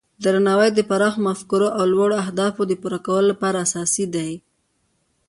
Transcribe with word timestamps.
درناوی 0.23 0.69
د 0.73 0.79
پراخو 0.89 1.19
مفکورو 1.27 1.67
او 1.77 1.83
لوړو 1.93 2.15
اهدافو 2.23 2.61
د 2.67 2.73
پوره 2.81 2.99
کولو 3.05 3.27
لپاره 3.31 3.61
اساسي 3.65 4.05
دی. 4.15 4.31